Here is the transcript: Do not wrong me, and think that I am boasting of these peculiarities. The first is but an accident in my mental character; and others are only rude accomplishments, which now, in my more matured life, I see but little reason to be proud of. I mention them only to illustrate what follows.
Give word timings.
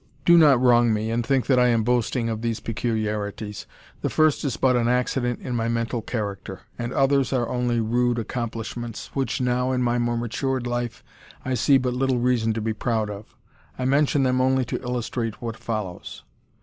Do 0.25 0.35
not 0.35 0.59
wrong 0.59 0.91
me, 0.91 1.11
and 1.11 1.23
think 1.23 1.45
that 1.45 1.59
I 1.59 1.67
am 1.67 1.83
boasting 1.83 2.27
of 2.27 2.41
these 2.41 2.59
peculiarities. 2.59 3.67
The 4.01 4.09
first 4.09 4.43
is 4.43 4.57
but 4.57 4.75
an 4.75 4.87
accident 4.87 5.41
in 5.41 5.55
my 5.55 5.67
mental 5.69 6.01
character; 6.01 6.61
and 6.79 6.91
others 6.91 7.31
are 7.31 7.47
only 7.47 7.79
rude 7.79 8.17
accomplishments, 8.17 9.11
which 9.13 9.39
now, 9.39 9.71
in 9.71 9.83
my 9.83 9.99
more 9.99 10.17
matured 10.17 10.65
life, 10.65 11.03
I 11.45 11.53
see 11.53 11.77
but 11.77 11.93
little 11.93 12.17
reason 12.17 12.51
to 12.53 12.61
be 12.61 12.73
proud 12.73 13.11
of. 13.11 13.35
I 13.77 13.85
mention 13.85 14.23
them 14.23 14.41
only 14.41 14.65
to 14.65 14.81
illustrate 14.81 15.39
what 15.39 15.55
follows. 15.55 16.23